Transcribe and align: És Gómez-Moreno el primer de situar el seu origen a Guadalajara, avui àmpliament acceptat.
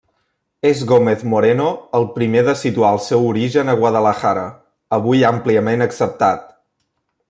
És 0.69 0.79
Gómez-Moreno 0.91 1.67
el 1.99 2.07
primer 2.15 2.43
de 2.49 2.57
situar 2.63 2.91
el 2.97 3.03
seu 3.09 3.29
origen 3.35 3.71
a 3.75 3.79
Guadalajara, 3.85 4.49
avui 5.01 5.25
àmpliament 5.33 5.91
acceptat. 5.93 6.47